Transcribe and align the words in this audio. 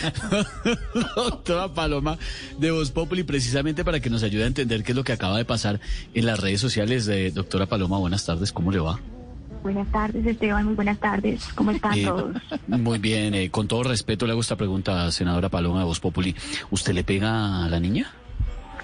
Doctora 1.16 1.68
Paloma 1.68 2.18
de 2.58 2.70
Voz 2.70 2.90
Populi, 2.90 3.22
precisamente 3.22 3.84
para 3.84 4.00
que 4.00 4.10
nos 4.10 4.22
ayude 4.22 4.44
a 4.44 4.46
entender 4.46 4.82
qué 4.82 4.92
es 4.92 4.96
lo 4.96 5.04
que 5.04 5.12
acaba 5.12 5.36
de 5.38 5.44
pasar 5.44 5.80
en 6.14 6.26
las 6.26 6.40
redes 6.40 6.60
sociales 6.60 7.06
de 7.06 7.30
Doctora 7.30 7.66
Paloma. 7.66 7.98
Buenas 7.98 8.24
tardes, 8.24 8.52
¿cómo 8.52 8.70
le 8.72 8.78
va? 8.78 8.98
Buenas 9.62 9.90
tardes, 9.92 10.26
Esteban. 10.26 10.64
Muy 10.64 10.74
buenas 10.74 10.98
tardes. 10.98 11.44
¿Cómo 11.54 11.70
están 11.70 11.98
Eh, 11.98 12.04
todos? 12.06 12.34
Muy 12.66 12.98
bien, 12.98 13.34
eh, 13.34 13.50
con 13.50 13.68
todo 13.68 13.82
respeto 13.82 14.24
le 14.26 14.32
hago 14.32 14.40
esta 14.40 14.56
pregunta, 14.56 15.10
senadora 15.12 15.50
Paloma 15.50 15.80
de 15.80 15.84
Voz 15.84 16.00
Populi. 16.00 16.34
¿Usted 16.70 16.94
le 16.94 17.04
pega 17.04 17.64
a 17.66 17.68
la 17.68 17.78
niña? 17.78 18.10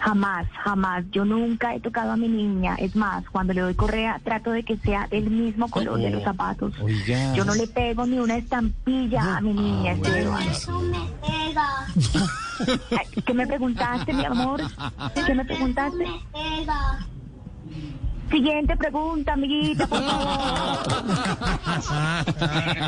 Jamás, 0.06 0.46
jamás. 0.62 1.04
Yo 1.10 1.24
nunca 1.24 1.74
he 1.74 1.80
tocado 1.80 2.12
a 2.12 2.16
mi 2.16 2.28
niña. 2.28 2.76
Es 2.78 2.94
más, 2.94 3.28
cuando 3.28 3.52
le 3.52 3.60
doy 3.62 3.74
correa, 3.74 4.20
trato 4.22 4.52
de 4.52 4.62
que 4.62 4.76
sea 4.76 5.08
del 5.08 5.28
mismo 5.28 5.68
color 5.68 5.98
de 5.98 6.10
los 6.10 6.22
zapatos. 6.22 6.74
Yo 7.34 7.44
no 7.44 7.56
le 7.56 7.66
pego 7.66 8.06
ni 8.06 8.20
una 8.20 8.36
estampilla 8.36 9.38
a 9.38 9.40
mi 9.40 9.52
niña, 9.52 9.94
Esteban. 9.94 10.44
Ay, 12.92 13.22
¿Qué 13.24 13.34
me 13.34 13.48
preguntaste, 13.48 14.12
mi 14.12 14.24
amor? 14.24 14.62
¿Qué 15.26 15.34
me 15.34 15.44
preguntaste? 15.44 16.04
Siguiente 18.30 18.76
pregunta, 18.76 19.34
amiguita, 19.34 19.86
por 19.86 20.02
favor. 20.02 20.78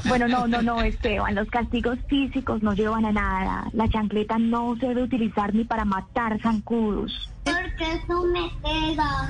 Bueno, 0.09 0.29
no, 0.29 0.47
no, 0.47 0.63
no, 0.63 0.81
Esteban. 0.81 1.35
Los 1.35 1.49
castigos 1.49 1.99
físicos 2.09 2.63
no 2.63 2.75
llevan 2.75 3.05
a 3.05 3.13
nada. 3.13 3.69
La 3.73 3.89
chancleta 3.89 4.39
no 4.39 4.77
se 4.81 4.89
debe 4.89 5.03
utilizar 5.05 5.55
ni 5.55 5.65
para 5.65 5.85
matar 5.85 6.41
zancudos. 6.41 7.31
Porque 7.45 7.93
eso 7.93 8.25
me 8.25 8.51
pega. 8.63 9.29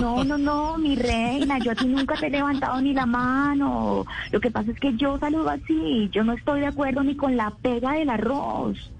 No, 0.00 0.24
no, 0.24 0.38
no, 0.38 0.78
mi 0.78 0.96
reina, 0.96 1.58
yo 1.58 1.72
a 1.72 1.74
ti 1.74 1.86
nunca 1.86 2.14
te 2.14 2.28
he 2.28 2.30
levantado 2.30 2.80
ni 2.80 2.94
la 2.94 3.06
mano. 3.06 4.06
Lo 4.30 4.40
que 4.40 4.50
pasa 4.50 4.70
es 4.70 4.78
que 4.78 4.96
yo 4.96 5.18
saludo 5.18 5.50
así. 5.50 6.08
Yo 6.12 6.24
no 6.24 6.32
estoy 6.32 6.60
de 6.60 6.66
acuerdo 6.66 7.02
ni 7.02 7.16
con 7.16 7.36
la 7.36 7.50
pega 7.62 7.92
del 7.92 8.10
arroz. 8.10 8.90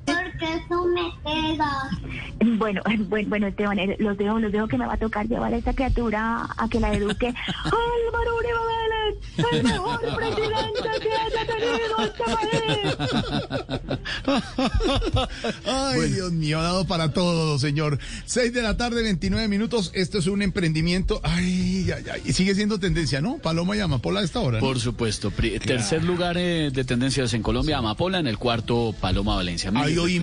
Porque 0.41 0.55
eso 0.55 0.85
me 0.87 1.13
pega. 1.23 1.91
Bueno, 2.57 2.81
bueno, 3.09 3.29
bueno, 3.29 3.47
Esteban, 3.49 3.79
eh, 3.79 3.97
los 3.99 4.17
dejo, 4.17 4.39
los 4.39 4.51
dejo 4.53 4.67
que 4.69 4.79
me 4.79 4.87
va 4.87 4.95
a 4.95 4.99
tocar 4.99 5.27
llevar 5.29 5.53
a 5.53 5.57
esta 5.59 5.75
criatura 5.75 6.49
a 6.57 6.69
que 6.69 6.81
la 6.81 6.93
eduque. 6.95 7.27
Álvaro 7.65 8.37
Uribe 8.39 8.55
Vélez, 8.71 9.19
el 9.53 9.63
mejor 9.65 10.01
presidente 10.17 10.89
que 11.03 11.13
haya 11.13 11.47
tenido 11.47 12.03
este 12.05 12.25
país. 14.25 14.41
Ay, 15.67 16.11
Dios 16.11 16.33
mío, 16.33 16.59
ha 16.61 16.63
dado 16.63 16.87
para 16.87 17.13
todo, 17.13 17.59
señor. 17.59 17.99
6 18.25 18.53
de 18.55 18.63
la 18.63 18.77
tarde, 18.77 19.03
29 19.03 19.47
minutos. 19.49 19.91
Esto 19.95 20.19
es 20.19 20.27
un 20.27 20.41
emprendimiento. 20.43 21.21
Ay, 21.23 21.91
ay, 21.95 22.05
ay. 22.13 22.23
Y 22.25 22.33
sigue 22.33 22.55
siendo 22.55 22.79
tendencia, 22.81 23.21
¿no? 23.21 23.37
Paloma 23.39 23.77
y 23.77 23.81
Amapola 23.81 24.21
a 24.21 24.23
esta 24.25 24.41
hora. 24.41 24.59
¿no? 24.61 24.67
Por 24.67 24.81
supuesto. 24.81 25.31
Pri- 25.31 25.59
Tercer 25.59 26.03
lugar 26.05 26.37
eh, 26.39 26.71
de 26.73 26.85
tendencias 26.85 27.35
en 27.35 27.43
Colombia, 27.43 27.79
Amapola. 27.79 28.19
En 28.21 28.27
el 28.27 28.39
cuarto, 28.39 28.95
Paloma 29.01 29.37
Valencia. 29.37 29.71
Oímos. 29.71 30.23